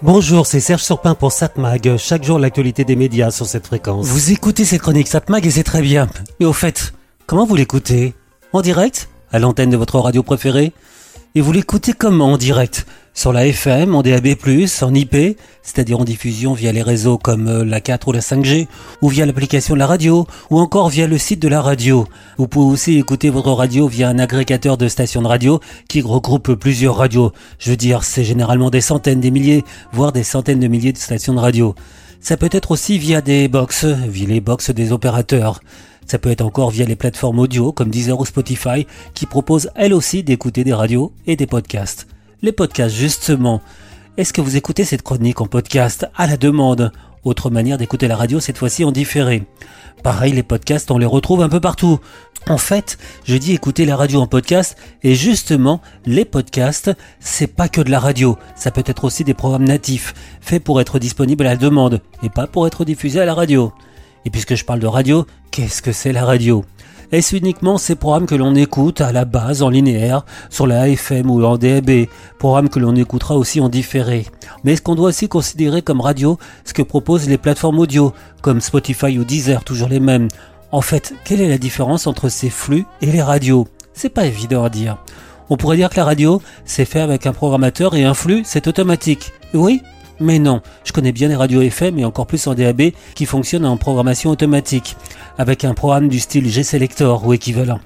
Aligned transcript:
Bonjour, 0.00 0.46
c'est 0.46 0.60
Serge 0.60 0.84
Surpin 0.84 1.16
pour 1.16 1.32
Satmag. 1.32 1.96
Chaque 1.96 2.22
jour, 2.22 2.38
l'actualité 2.38 2.84
des 2.84 2.94
médias 2.94 3.32
sur 3.32 3.46
cette 3.46 3.66
fréquence. 3.66 4.06
Vous 4.06 4.30
écoutez 4.30 4.64
cette 4.64 4.80
chronique 4.80 5.08
Satmag 5.08 5.44
et 5.44 5.50
c'est 5.50 5.64
très 5.64 5.82
bien. 5.82 6.08
Mais 6.38 6.46
au 6.46 6.52
fait, 6.52 6.92
comment 7.26 7.44
vous 7.44 7.56
l'écoutez? 7.56 8.14
En 8.52 8.60
direct? 8.60 9.08
À 9.32 9.40
l'antenne 9.40 9.70
de 9.70 9.76
votre 9.76 9.98
radio 9.98 10.22
préférée? 10.22 10.72
Et 11.34 11.40
vous 11.42 11.52
l'écoutez 11.52 11.92
comment 11.92 12.32
en 12.32 12.36
direct? 12.38 12.86
Sur 13.12 13.32
la 13.32 13.46
FM, 13.46 13.94
en 13.94 14.02
DAB+, 14.02 14.28
en 14.80 14.94
IP, 14.94 15.36
c'est-à-dire 15.62 16.00
en 16.00 16.04
diffusion 16.04 16.54
via 16.54 16.72
les 16.72 16.82
réseaux 16.82 17.18
comme 17.18 17.48
euh, 17.48 17.64
la 17.64 17.80
4 17.80 18.08
ou 18.08 18.12
la 18.12 18.20
5G, 18.20 18.66
ou 19.02 19.08
via 19.08 19.26
l'application 19.26 19.74
de 19.74 19.78
la 19.78 19.86
radio, 19.86 20.26
ou 20.50 20.58
encore 20.58 20.88
via 20.88 21.06
le 21.06 21.18
site 21.18 21.42
de 21.42 21.48
la 21.48 21.60
radio. 21.60 22.06
Vous 22.38 22.48
pouvez 22.48 22.72
aussi 22.72 22.96
écouter 22.96 23.28
votre 23.28 23.52
radio 23.52 23.88
via 23.88 24.08
un 24.08 24.18
agrégateur 24.18 24.78
de 24.78 24.88
stations 24.88 25.20
de 25.20 25.26
radio 25.26 25.60
qui 25.88 26.00
regroupe 26.00 26.54
plusieurs 26.54 26.96
radios. 26.96 27.32
Je 27.58 27.70
veux 27.70 27.76
dire, 27.76 28.04
c'est 28.04 28.24
généralement 28.24 28.70
des 28.70 28.80
centaines, 28.80 29.20
des 29.20 29.30
milliers, 29.30 29.64
voire 29.92 30.12
des 30.12 30.22
centaines 30.24 30.60
de 30.60 30.68
milliers 30.68 30.92
de 30.92 30.98
stations 30.98 31.34
de 31.34 31.40
radio. 31.40 31.74
Ça 32.20 32.36
peut 32.36 32.50
être 32.52 32.70
aussi 32.70 32.98
via 32.98 33.20
des 33.20 33.48
box, 33.48 33.84
via 33.84 34.28
les 34.28 34.40
box 34.40 34.70
des 34.70 34.92
opérateurs. 34.92 35.60
Ça 36.08 36.18
peut 36.18 36.30
être 36.30 36.40
encore 36.40 36.70
via 36.70 36.86
les 36.86 36.96
plateformes 36.96 37.38
audio 37.38 37.70
comme 37.70 37.90
Deezer 37.90 38.18
ou 38.18 38.24
Spotify 38.24 38.86
qui 39.12 39.26
proposent 39.26 39.70
elles 39.74 39.92
aussi 39.92 40.22
d'écouter 40.22 40.64
des 40.64 40.72
radios 40.72 41.12
et 41.26 41.36
des 41.36 41.46
podcasts. 41.46 42.06
Les 42.40 42.52
podcasts, 42.52 42.96
justement. 42.96 43.60
Est-ce 44.16 44.32
que 44.32 44.40
vous 44.40 44.56
écoutez 44.56 44.84
cette 44.84 45.02
chronique 45.02 45.42
en 45.42 45.46
podcast 45.46 46.06
à 46.16 46.26
la 46.26 46.38
demande? 46.38 46.92
Autre 47.24 47.50
manière 47.50 47.76
d'écouter 47.76 48.08
la 48.08 48.16
radio, 48.16 48.40
cette 48.40 48.56
fois-ci 48.56 48.84
en 48.84 48.90
différé. 48.90 49.42
Pareil, 50.02 50.32
les 50.32 50.42
podcasts, 50.42 50.90
on 50.90 50.96
les 50.96 51.04
retrouve 51.04 51.42
un 51.42 51.48
peu 51.50 51.60
partout. 51.60 52.00
En 52.48 52.56
fait, 52.56 52.96
je 53.24 53.36
dis 53.36 53.52
écouter 53.52 53.84
la 53.84 53.96
radio 53.96 54.20
en 54.20 54.26
podcast, 54.26 54.78
et 55.02 55.14
justement, 55.14 55.82
les 56.06 56.24
podcasts, 56.24 56.90
c'est 57.20 57.54
pas 57.54 57.68
que 57.68 57.82
de 57.82 57.90
la 57.90 58.00
radio. 58.00 58.38
Ça 58.56 58.70
peut 58.70 58.84
être 58.86 59.04
aussi 59.04 59.24
des 59.24 59.34
programmes 59.34 59.64
natifs, 59.64 60.14
faits 60.40 60.64
pour 60.64 60.80
être 60.80 60.98
disponibles 60.98 61.44
à 61.44 61.50
la 61.50 61.56
demande, 61.56 62.00
et 62.22 62.30
pas 62.30 62.46
pour 62.46 62.66
être 62.66 62.86
diffusés 62.86 63.20
à 63.20 63.26
la 63.26 63.34
radio. 63.34 63.72
Et 64.28 64.30
puisque 64.30 64.56
je 64.56 64.64
parle 64.66 64.80
de 64.80 64.86
radio, 64.86 65.24
qu'est-ce 65.50 65.80
que 65.80 65.90
c'est 65.90 66.12
la 66.12 66.22
radio? 66.22 66.62
Est-ce 67.12 67.34
uniquement 67.34 67.78
ces 67.78 67.94
programmes 67.94 68.26
que 68.26 68.34
l'on 68.34 68.54
écoute 68.54 69.00
à 69.00 69.10
la 69.10 69.24
base 69.24 69.62
en 69.62 69.70
linéaire, 69.70 70.26
sur 70.50 70.66
la 70.66 70.82
AFM 70.82 71.30
ou 71.30 71.42
en 71.42 71.56
DAB, 71.56 72.04
programmes 72.38 72.68
que 72.68 72.78
l'on 72.78 72.94
écoutera 72.94 73.38
aussi 73.38 73.58
en 73.58 73.70
différé. 73.70 74.26
Mais 74.64 74.74
est-ce 74.74 74.82
qu'on 74.82 74.96
doit 74.96 75.08
aussi 75.08 75.30
considérer 75.30 75.80
comme 75.80 76.02
radio 76.02 76.36
ce 76.66 76.74
que 76.74 76.82
proposent 76.82 77.26
les 77.26 77.38
plateformes 77.38 77.78
audio, 77.78 78.12
comme 78.42 78.60
Spotify 78.60 79.18
ou 79.18 79.24
Deezer, 79.24 79.64
toujours 79.64 79.88
les 79.88 79.98
mêmes? 79.98 80.28
En 80.72 80.82
fait, 80.82 81.14
quelle 81.24 81.40
est 81.40 81.48
la 81.48 81.56
différence 81.56 82.06
entre 82.06 82.28
ces 82.28 82.50
flux 82.50 82.84
et 83.00 83.06
les 83.06 83.22
radios? 83.22 83.66
C'est 83.94 84.10
pas 84.10 84.26
évident 84.26 84.62
à 84.62 84.68
dire. 84.68 84.98
On 85.48 85.56
pourrait 85.56 85.78
dire 85.78 85.88
que 85.88 85.96
la 85.96 86.04
radio, 86.04 86.42
c'est 86.66 86.84
fait 86.84 87.00
avec 87.00 87.24
un 87.24 87.32
programmateur 87.32 87.94
et 87.94 88.04
un 88.04 88.12
flux, 88.12 88.42
c'est 88.44 88.66
automatique. 88.66 89.32
Oui, 89.54 89.80
mais 90.20 90.38
non, 90.38 90.60
je 90.84 90.92
connais 90.92 91.12
bien 91.12 91.28
les 91.28 91.36
radios 91.36 91.62
FM 91.62 91.98
et 91.98 92.04
encore 92.04 92.26
plus 92.26 92.46
en 92.46 92.54
DAB 92.54 92.92
qui 93.14 93.26
fonctionnent 93.26 93.66
en 93.66 93.76
programmation 93.76 94.30
automatique, 94.30 94.96
avec 95.38 95.64
un 95.64 95.74
programme 95.74 96.08
du 96.08 96.20
style 96.20 96.48
G-Selector 96.48 97.26
ou 97.26 97.32
équivalent. 97.32 97.80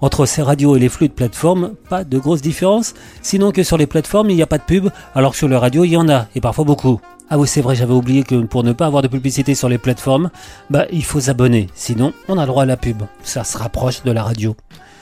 Entre 0.00 0.26
ces 0.26 0.42
radios 0.42 0.76
et 0.76 0.78
les 0.80 0.88
flux 0.88 1.08
de 1.08 1.12
plateforme, 1.12 1.74
pas 1.88 2.04
de 2.04 2.18
grosse 2.18 2.40
différence, 2.40 2.94
sinon 3.20 3.50
que 3.50 3.62
sur 3.62 3.76
les 3.76 3.86
plateformes 3.86 4.30
il 4.30 4.36
n'y 4.36 4.42
a 4.42 4.46
pas 4.46 4.58
de 4.58 4.62
pub, 4.62 4.90
alors 5.14 5.32
que 5.32 5.38
sur 5.38 5.48
les 5.48 5.56
radios 5.56 5.84
il 5.84 5.90
y 5.90 5.96
en 5.96 6.08
a, 6.08 6.26
et 6.34 6.40
parfois 6.40 6.64
beaucoup. 6.64 7.00
Ah 7.30 7.38
oui 7.38 7.48
c'est 7.48 7.60
vrai, 7.60 7.74
j'avais 7.74 7.92
oublié 7.92 8.22
que 8.22 8.36
pour 8.44 8.64
ne 8.64 8.72
pas 8.72 8.86
avoir 8.86 9.02
de 9.02 9.08
publicité 9.08 9.54
sur 9.54 9.68
les 9.68 9.78
plateformes, 9.78 10.30
bah 10.70 10.86
il 10.92 11.04
faut 11.04 11.20
s'abonner, 11.20 11.66
sinon 11.74 12.12
on 12.28 12.38
a 12.38 12.42
le 12.42 12.46
droit 12.46 12.62
à 12.62 12.66
la 12.66 12.76
pub. 12.76 13.02
Ça 13.22 13.44
se 13.44 13.58
rapproche 13.58 14.02
de 14.02 14.12
la 14.12 14.22
radio. 14.22 14.56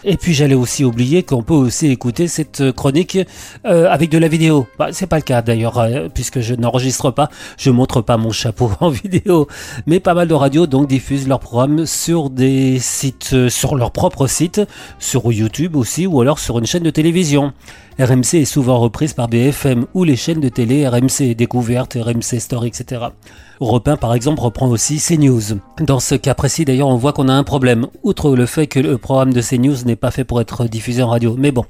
Et 0.05 0.17
puis 0.17 0.35
j'allais 0.35 0.55
aussi 0.55 0.85
oublier 0.85 1.23
qu'on 1.23 1.43
peut 1.43 1.55
aussi 1.55 1.89
écouter 1.89 2.29
cette 2.29 2.73
chronique 2.73 3.19
euh, 3.65 3.91
avec 3.91 4.11
de 4.11 4.19
la 4.19 4.29
vidéo. 4.29 4.67
Bah, 4.79 4.89
c'est 4.93 5.07
pas 5.07 5.17
le 5.17 5.23
cas 5.23 5.43
d'ailleurs, 5.43 5.79
euh, 5.79 6.09
puisque 6.13 6.41
je 6.41 6.55
n'enregistre 6.55 7.11
pas, 7.11 7.29
je 7.57 7.71
montre 7.71 8.03
pas 8.03 8.17
mon 8.17 8.31
chapeau 8.31 8.71
en 8.81 8.91
vidéo. 8.91 9.49
Mais 9.87 10.01
pas 10.01 10.15
mal 10.15 10.29
de 10.29 10.35
radios 10.35 10.67
donc 10.67 10.89
diffusent 10.89 11.29
leurs 11.29 11.41
programmes 11.41 11.87
sur 11.87 12.31
des 12.31 12.79
sites, 12.79 13.31
euh, 13.33 13.49
sur 13.49 13.75
leur 13.75 13.91
propre 13.91 14.27
site, 14.27 14.61
sur 14.99 15.33
YouTube 15.33 15.77
aussi, 15.77 16.07
ou 16.07 16.21
alors 16.21 16.39
sur 16.39 16.59
une 16.59 16.67
chaîne 16.67 16.83
de 16.83 16.91
télévision. 16.91 17.53
RMC 17.99 18.35
est 18.35 18.45
souvent 18.45 18.79
reprise 18.79 19.15
par 19.15 19.27
BFM 19.27 19.87
ou 19.95 20.05
les 20.05 20.17
chaînes 20.17 20.41
de 20.41 20.51
télé 20.51 20.87
RMC 20.87 21.35
Découverte, 21.35 21.97
RMC 21.99 22.41
Story, 22.41 22.69
etc. 22.69 23.07
1 23.61 23.97
par 23.97 24.13
exemple 24.13 24.41
reprend 24.41 24.69
aussi 24.69 24.99
CNews. 24.99 25.59
Dans 25.81 25.99
ce 25.99 26.15
cas 26.15 26.35
précis 26.35 26.67
d'ailleurs 26.67 26.89
on 26.89 26.97
voit 26.97 27.15
qu'on 27.15 27.29
a 27.29 27.33
un 27.33 27.43
problème, 27.43 27.87
outre 28.03 28.37
le 28.37 28.45
fait 28.45 28.67
que 28.67 28.81
le 28.81 28.99
programme 28.99 29.33
de 29.33 29.41
CNews 29.41 29.86
n'est 29.87 29.97
pas 29.97 30.11
fait 30.11 30.25
pour 30.25 30.41
être 30.41 30.67
diffusé 30.67 31.03
en 31.03 31.09
radio. 31.09 31.37
Mais 31.39 31.53
bon, 31.53 31.65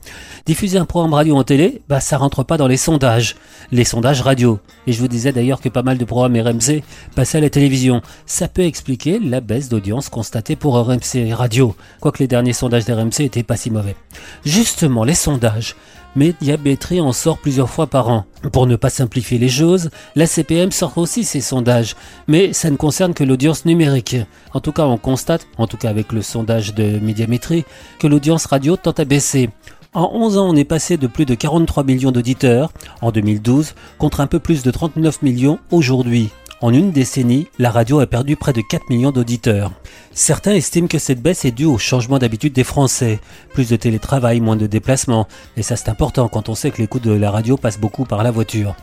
diffuser 0.47 0.79
un 0.79 0.85
programme 0.85 1.15
radio 1.15 1.37
en 1.37 1.45
télé, 1.45 1.83
bah 1.89 2.01
ça 2.01 2.19
rentre 2.19 2.43
pas 2.43 2.57
dans 2.57 2.67
les 2.67 2.77
sondages, 2.77 3.37
les 3.71 3.85
sondages 3.85 4.23
radio. 4.23 4.59
Et 4.87 4.93
je 4.93 5.01
vous 5.01 5.09
disais 5.09 5.33
d'ailleurs 5.33 5.61
que 5.61 5.69
pas 5.69 5.83
mal 5.83 5.99
de 5.99 6.05
programmes 6.05 6.37
RMC 6.37 6.83
passaient 7.15 7.39
à 7.39 7.41
la 7.43 7.51
télévision. 7.51 8.03
Ça 8.27 8.49
peut 8.49 8.65
expliquer 8.65 9.19
la 9.19 9.41
baisse 9.41 9.69
d'audience 9.69 10.09
constatée 10.09 10.57
pour 10.57 10.77
RMC 10.77 11.33
Radio, 11.33 11.77
quoique 12.01 12.19
les 12.19 12.29
derniers 12.29 12.53
sondages 12.53 12.85
d'RMC 12.85 13.21
étaient 13.21 13.43
pas 13.43 13.57
si 13.57 13.71
mauvais. 13.71 13.97
Justement, 14.45 15.05
les 15.05 15.15
sondages 15.15 15.77
mais 16.17 16.35
Diabétrie 16.41 17.01
en 17.01 17.13
sort 17.13 17.39
plusieurs 17.39 17.71
fois 17.71 17.87
par 17.87 18.09
an. 18.09 18.25
Pour 18.53 18.67
ne 18.67 18.75
pas 18.75 18.91
simplifier 18.91 19.39
les 19.39 19.49
choses, 19.49 19.91
la 20.17 20.27
CPM 20.27 20.73
sort 20.73 20.99
aussi 20.99 21.23
ses 21.23 21.41
sondages, 21.41 21.95
mais 22.27 22.53
ça 22.53 22.71
ne 22.71 22.77
concerne 22.77 23.15
que 23.15 23.23
l'audience 23.23 23.65
numérique. 23.65 24.17
En 24.53 24.61
tout 24.61 24.73
cas, 24.73 24.87
on 24.87 24.99
constate, 24.99 25.47
en 25.59 25.67
tout 25.67 25.77
cas 25.77 25.91
avec 25.91 26.13
le 26.13 26.23
sondage 26.23 26.75
de 26.75 26.99
médiamétrie, 26.99 27.65
que 28.01 28.07
l'audience 28.07 28.47
radio 28.47 28.77
tend 28.77 28.93
à 28.93 29.05
baisser. 29.05 29.51
En 29.95 30.11
11 30.13 30.39
ans, 30.39 30.49
on 30.51 30.57
est 30.57 30.65
passé 30.65 30.97
de 30.97 31.07
plus 31.07 31.25
de 31.25 31.35
43 31.35 31.85
millions 31.85 32.13
d'auditeurs 32.13 32.71
en 33.01 33.13
2012 33.13 33.75
contre 33.99 34.21
un 34.21 34.27
peu 34.27 34.39
plus 34.39 34.63
de 34.63 34.71
39 34.71 35.23
millions 35.23 35.59
aujourd'hui. 35.71 36.31
En 36.63 36.73
une 36.73 36.91
décennie, 36.91 37.49
la 37.59 37.71
radio 37.71 38.01
a 38.01 38.07
perdu 38.07 38.35
près 38.35 38.55
de 38.55 38.63
4 38.63 38.89
millions 38.89 39.11
d'auditeurs. 39.11 39.73
Certains 40.13 40.55
estiment 40.55 40.89
que 40.89 40.99
cette 40.99 41.21
baisse 41.21 41.45
est 41.45 41.51
due 41.51 41.67
au 41.67 41.77
changement 41.77 42.19
d'habitude 42.19 42.55
des 42.55 42.65
Français. 42.65 43.21
Plus 43.53 43.69
de 43.69 43.77
télétravail, 43.77 44.41
moins 44.41 44.57
de 44.57 44.67
déplacements. 44.67 45.29
Et 45.59 45.63
ça 45.63 45.77
c'est 45.77 45.91
important 45.91 46.29
quand 46.29 46.49
on 46.49 46.55
sait 46.55 46.71
que 46.71 46.81
l'écoute 46.81 47.05
de 47.05 47.13
la 47.13 47.31
radio 47.31 47.59
passe 47.59 47.79
beaucoup 47.79 48.07
par 48.07 48.23
la 48.23 48.31
voiture. 48.31 48.75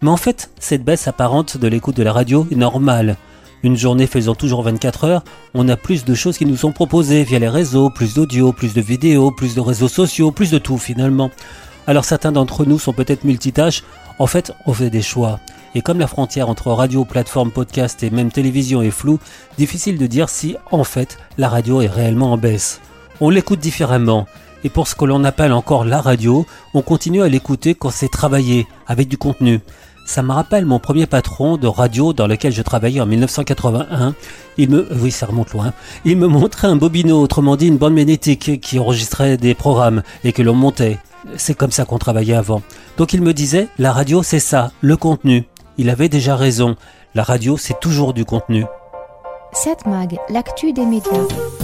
Mais 0.00 0.08
en 0.08 0.16
fait, 0.16 0.50
cette 0.58 0.84
baisse 0.84 1.06
apparente 1.06 1.58
de 1.58 1.68
l'écoute 1.68 1.96
de 1.96 2.02
la 2.02 2.14
radio 2.14 2.46
est 2.50 2.56
normale. 2.56 3.18
Une 3.62 3.76
journée 3.76 4.06
faisant 4.06 4.34
toujours 4.34 4.62
24 4.62 5.04
heures, 5.04 5.24
on 5.52 5.68
a 5.68 5.76
plus 5.76 6.06
de 6.06 6.14
choses 6.14 6.38
qui 6.38 6.46
nous 6.46 6.56
sont 6.56 6.72
proposées 6.72 7.24
via 7.24 7.38
les 7.38 7.48
réseaux, 7.48 7.90
plus 7.90 8.14
d'audio, 8.14 8.52
plus 8.52 8.72
de 8.72 8.80
vidéos, 8.80 9.32
plus 9.32 9.54
de 9.54 9.60
réseaux 9.60 9.88
sociaux, 9.88 10.30
plus 10.30 10.50
de 10.50 10.58
tout 10.58 10.78
finalement. 10.78 11.30
Alors 11.88 12.04
certains 12.04 12.32
d'entre 12.32 12.66
nous 12.66 12.78
sont 12.78 12.92
peut-être 12.92 13.24
multitâches, 13.24 13.82
en 14.18 14.26
fait 14.26 14.52
on 14.66 14.74
fait 14.74 14.90
des 14.90 15.00
choix. 15.00 15.40
Et 15.74 15.80
comme 15.80 15.98
la 15.98 16.06
frontière 16.06 16.50
entre 16.50 16.70
radio, 16.70 17.06
plateforme, 17.06 17.50
podcast 17.50 18.02
et 18.02 18.10
même 18.10 18.30
télévision 18.30 18.82
est 18.82 18.90
floue, 18.90 19.18
difficile 19.56 19.96
de 19.96 20.06
dire 20.06 20.28
si, 20.28 20.54
en 20.70 20.84
fait, 20.84 21.16
la 21.38 21.48
radio 21.48 21.80
est 21.80 21.86
réellement 21.86 22.32
en 22.32 22.36
baisse. 22.36 22.82
On 23.22 23.30
l'écoute 23.30 23.60
différemment. 23.60 24.26
Et 24.64 24.68
pour 24.68 24.86
ce 24.86 24.94
que 24.94 25.06
l'on 25.06 25.24
appelle 25.24 25.54
encore 25.54 25.86
la 25.86 26.02
radio, 26.02 26.44
on 26.74 26.82
continue 26.82 27.22
à 27.22 27.28
l'écouter 27.28 27.74
quand 27.74 27.90
c'est 27.90 28.10
travaillé, 28.10 28.66
avec 28.86 29.08
du 29.08 29.16
contenu. 29.16 29.60
Ça 30.08 30.22
me 30.22 30.32
rappelle 30.32 30.64
mon 30.64 30.78
premier 30.78 31.06
patron 31.06 31.58
de 31.58 31.66
radio 31.66 32.12
dans 32.12 32.26
lequel 32.26 32.52
je 32.52 32.62
travaillais 32.62 33.00
en 33.00 33.06
1981. 33.06 34.14
Il 34.56 34.70
me, 34.70 34.88
oui, 35.00 35.10
ça 35.10 35.26
remonte 35.26 35.52
loin. 35.52 35.72
Il 36.04 36.16
me 36.16 36.26
montrait 36.26 36.66
un 36.66 36.76
bobino, 36.76 37.20
autrement 37.20 37.56
dit 37.56 37.68
une 37.68 37.76
bande 37.76 37.94
magnétique 37.94 38.60
qui 38.60 38.78
enregistrait 38.78 39.36
des 39.36 39.54
programmes 39.54 40.02
et 40.24 40.32
que 40.32 40.42
l'on 40.42 40.54
montait. 40.54 40.98
C'est 41.36 41.54
comme 41.54 41.72
ça 41.72 41.84
qu'on 41.84 41.98
travaillait 41.98 42.34
avant. 42.34 42.62
Donc 42.96 43.12
il 43.12 43.20
me 43.20 43.34
disait, 43.34 43.68
la 43.78 43.92
radio 43.92 44.22
c'est 44.22 44.40
ça, 44.40 44.72
le 44.80 44.96
contenu 44.96 45.44
il 45.78 45.90
avait 45.90 46.08
déjà 46.08 46.36
raison. 46.36 46.76
La 47.14 47.22
radio, 47.22 47.56
c'est 47.56 47.80
toujours 47.80 48.12
du 48.12 48.24
contenu. 48.24 48.64
7 49.52 49.86
Mag, 49.86 50.18
l'actu 50.28 50.72
des 50.72 50.84
médias. 50.84 51.10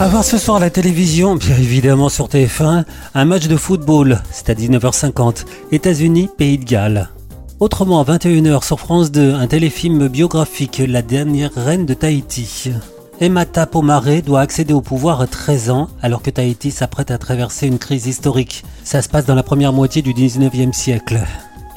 À 0.01 0.09
voir 0.09 0.25
ce 0.25 0.39
soir 0.39 0.57
à 0.57 0.61
la 0.61 0.71
télévision, 0.71 1.35
bien 1.35 1.57
évidemment 1.57 2.09
sur 2.09 2.29
TF1, 2.29 2.85
un 3.15 3.25
match 3.27 3.47
de 3.47 3.57
football, 3.57 4.23
c'est 4.31 4.49
à 4.49 4.55
19h50, 4.55 5.45
États-Unis, 5.71 6.31
Pays 6.39 6.59
de 6.59 6.65
Galles. 6.65 7.11
Autrement, 7.61 8.01
à 8.01 8.05
21h 8.05 8.65
sur 8.65 8.81
France 8.81 9.13
2, 9.13 9.33
un 9.35 9.47
téléfilm 9.47 10.09
biographique, 10.09 10.83
La 10.87 11.03
dernière 11.03 11.53
reine 11.55 11.87
de 11.87 11.95
Tahiti. 11.95 12.73
Emata 13.21 13.65
Pomaré 13.67 14.23
doit 14.23 14.41
accéder 14.41 14.75
au 14.75 14.81
pouvoir 14.81 15.21
à 15.21 15.29
13 15.29 15.71
ans 15.71 15.89
alors 16.03 16.21
que 16.21 16.31
Tahiti 16.31 16.73
s'apprête 16.73 17.13
à 17.13 17.19
traverser 17.19 17.69
une 17.69 17.79
crise 17.79 18.07
historique. 18.07 18.65
Ça 18.83 19.03
se 19.03 19.09
passe 19.09 19.25
dans 19.25 19.37
la 19.37 19.45
première 19.45 19.73
moitié 19.73 20.03
du 20.03 20.13
19e 20.13 20.73
siècle 20.73 21.21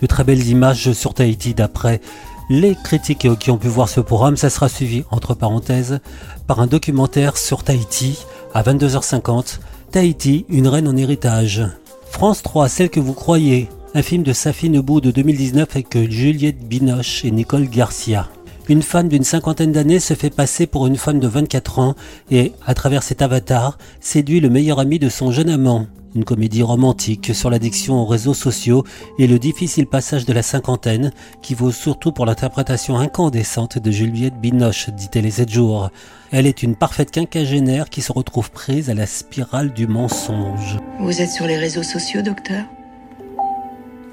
de 0.01 0.07
très 0.07 0.24
belles 0.24 0.48
images 0.48 0.94
sur 0.94 1.13
Tahiti 1.13 1.54
d'après 1.54 2.01
les 2.50 2.75
critiques 2.75 3.38
qui 3.38 3.51
ont 3.51 3.57
pu 3.57 3.68
voir 3.68 3.88
ce 3.88 4.00
programme. 4.00 4.36
Ça 4.36 4.50
sera 4.50 4.69
suivi, 4.69 5.04
entre 5.12 5.36
parenthèses, 5.36 6.00
par 6.48 6.60
un 6.60 6.68
documentaire 6.68 7.38
sur 7.38 7.63
Tahiti 7.63 8.25
à 8.56 8.63
22h50. 8.63 9.60
Tahiti, 9.92 10.46
une 10.50 10.68
reine 10.68 10.88
en 10.88 10.98
héritage. 10.98 11.63
France 12.10 12.42
3, 12.42 12.68
celle 12.68 12.90
que 12.90 13.00
vous 13.00 13.13
croyez. 13.13 13.69
Un 13.98 14.04
film 14.04 14.22
de 14.22 14.32
Safi 14.32 14.70
Nebou 14.70 15.02
de 15.02 15.10
2019 15.10 15.70
avec 15.72 15.98
Juliette 16.12 16.60
Binoche 16.60 17.26
et 17.26 17.32
Nicole 17.32 17.68
Garcia. 17.68 18.30
Une 18.70 18.84
femme 18.84 19.08
d'une 19.08 19.24
cinquantaine 19.24 19.72
d'années 19.72 20.00
se 20.00 20.14
fait 20.14 20.30
passer 20.30 20.68
pour 20.68 20.86
une 20.86 20.98
femme 20.98 21.20
de 21.20 21.28
24 21.28 21.80
ans 21.80 21.96
et, 22.30 22.54
à 22.68 22.76
travers 22.76 23.02
cet 23.02 23.24
avatar, 23.24 23.80
séduit 24.00 24.40
le 24.40 24.52
meilleur 24.52 24.78
ami 24.78 25.00
de 25.00 25.10
son 25.10 25.32
jeune 25.32 25.50
amant. 25.50 25.88
Une 26.14 26.26
comédie 26.26 26.62
romantique 26.62 27.34
sur 27.34 27.50
l'addiction 27.50 27.96
aux 27.96 28.06
réseaux 28.06 28.36
sociaux 28.36 28.84
et 29.18 29.26
le 29.26 29.40
difficile 29.40 29.88
passage 29.88 30.26
de 30.26 30.34
la 30.34 30.44
cinquantaine 30.44 31.12
qui 31.42 31.56
vaut 31.56 31.72
surtout 31.72 32.12
pour 32.12 32.28
l'interprétation 32.28 33.00
incandescente 33.00 33.80
de 33.80 33.90
Juliette 33.90 34.40
Binoche, 34.40 34.92
dit 34.92 35.10
Télé 35.10 35.32
7 35.32 35.50
jours. 35.50 35.90
Elle 36.32 36.46
est 36.46 36.62
une 36.62 36.76
parfaite 36.76 37.10
quinquagénaire 37.10 37.90
qui 37.90 38.04
se 38.04 38.12
retrouve 38.12 38.52
prise 38.52 38.92
à 38.92 38.94
la 38.94 39.08
spirale 39.08 39.74
du 39.74 39.88
mensonge. 39.88 40.78
Vous 41.00 41.20
êtes 41.20 41.32
sur 41.32 41.48
les 41.48 41.58
réseaux 41.58 41.82
sociaux, 41.82 42.22
docteur? 42.22 42.64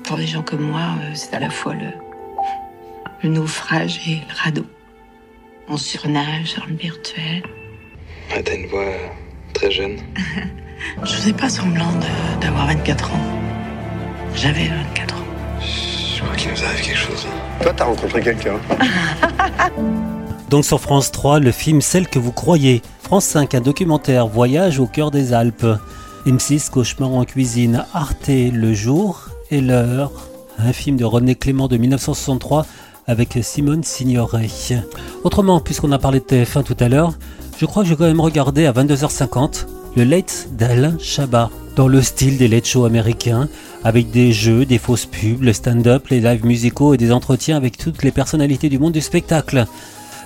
Pour 0.04 0.16
des 0.18 0.26
gens 0.26 0.42
comme 0.42 0.60
moi, 0.62 0.82
euh, 1.00 1.10
c'est 1.14 1.34
à 1.34 1.40
la 1.40 1.50
fois 1.50 1.74
le, 1.74 1.86
le 3.22 3.28
naufrage 3.30 4.00
et 4.06 4.16
le 4.16 4.34
radeau. 4.44 4.66
On 5.68 5.76
surnage 5.78 6.54
dans 6.58 6.66
le 6.66 6.74
virtuel. 6.76 7.42
Ah, 8.30 8.42
T'as 8.44 8.54
une 8.54 8.66
voix 8.66 8.84
très 9.54 9.70
jeune. 9.70 9.96
Je 11.04 11.14
faisais 11.14 11.32
pas 11.32 11.48
semblant 11.48 11.88
d'avoir 12.40 12.66
24 12.66 13.12
ans. 13.12 13.20
J'avais 14.34 14.68
24 14.68 15.14
ans. 15.16 15.18
Je 15.60 16.22
crois 16.22 16.36
qu'il 16.36 16.50
nous 16.50 16.64
arrive 16.64 16.82
quelque 16.84 16.98
chose. 16.98 17.26
Toi, 17.62 17.72
t'as 17.74 17.84
rencontré 17.84 18.20
quelqu'un 18.20 18.56
Donc 20.50 20.64
sur 20.66 20.80
France 20.80 21.10
3, 21.12 21.38
le 21.40 21.50
film 21.50 21.80
Celle 21.80 22.08
que 22.08 22.18
vous 22.18 22.32
croyez. 22.32 22.82
France 23.02 23.24
5, 23.24 23.54
un 23.54 23.60
documentaire 23.60 24.26
Voyage 24.26 24.78
au 24.80 24.86
cœur 24.86 25.10
des 25.10 25.32
Alpes. 25.32 25.66
M6, 26.26 26.68
Cauchemar 26.70 27.10
en 27.12 27.24
cuisine. 27.24 27.84
Arte, 27.94 28.28
Le 28.28 28.74
jour 28.74 29.28
et 29.50 29.60
l'heure. 29.60 30.12
Un 30.58 30.72
film 30.72 30.96
de 30.96 31.04
René 31.04 31.34
Clément 31.34 31.68
de 31.68 31.76
1963 31.76 32.66
avec 33.06 33.38
Simone 33.42 33.82
Signoret. 33.82 34.48
Autrement, 35.24 35.60
puisqu'on 35.60 35.92
a 35.92 35.98
parlé 35.98 36.20
de 36.20 36.24
TF1 36.24 36.62
tout 36.62 36.76
à 36.80 36.88
l'heure, 36.88 37.14
je 37.58 37.66
crois 37.66 37.82
que 37.82 37.88
j'ai 37.88 37.96
quand 37.96 38.04
même 38.04 38.20
regardé 38.20 38.66
à 38.66 38.72
22h50 38.72 39.66
le 39.96 40.04
Late 40.04 40.48
d'Alain 40.52 40.96
Chabat, 40.98 41.50
dans 41.76 41.88
le 41.88 42.02
style 42.02 42.36
des 42.36 42.48
late 42.48 42.66
shows 42.66 42.84
américains, 42.84 43.48
avec 43.84 44.10
des 44.10 44.32
jeux, 44.32 44.64
des 44.64 44.78
fausses 44.78 45.06
pubs, 45.06 45.42
le 45.42 45.52
stand-up, 45.52 46.08
les 46.08 46.20
lives 46.20 46.44
musicaux 46.44 46.94
et 46.94 46.96
des 46.96 47.12
entretiens 47.12 47.56
avec 47.56 47.76
toutes 47.76 48.02
les 48.02 48.10
personnalités 48.10 48.68
du 48.68 48.78
monde 48.78 48.92
du 48.92 49.00
spectacle. 49.00 49.66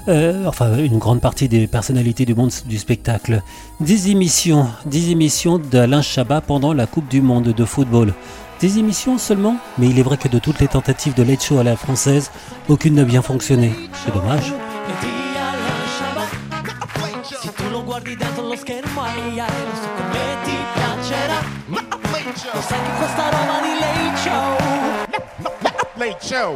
Euh, 0.08 0.46
enfin, 0.46 0.78
une 0.78 0.98
grande 0.98 1.20
partie 1.20 1.48
des 1.48 1.66
personnalités 1.66 2.24
du 2.24 2.34
monde 2.34 2.50
du 2.66 2.78
spectacle. 2.78 3.42
10 3.80 4.08
émissions, 4.08 4.66
10 4.86 5.10
émissions 5.10 5.58
d'Alain 5.58 6.00
Chabat 6.00 6.40
pendant 6.40 6.72
la 6.72 6.86
Coupe 6.86 7.08
du 7.08 7.20
Monde 7.20 7.48
de 7.48 7.64
football. 7.66 8.14
10 8.60 8.78
émissions 8.78 9.18
seulement, 9.18 9.56
mais 9.78 9.88
il 9.88 9.98
est 9.98 10.02
vrai 10.02 10.16
que 10.16 10.28
de 10.28 10.38
toutes 10.38 10.58
les 10.58 10.68
tentatives 10.68 11.14
de 11.14 11.22
late 11.22 11.42
show 11.42 11.58
à 11.58 11.62
la 11.62 11.76
française, 11.76 12.30
aucune 12.68 12.94
n'a 12.94 13.04
bien 13.04 13.22
fonctionné. 13.22 13.72
C'est 14.04 14.12
dommage. 14.12 14.52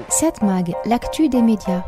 7 0.09 0.43
Mag, 0.43 0.75
l'actu 0.85 1.29
des 1.29 1.43
médias. 1.43 1.83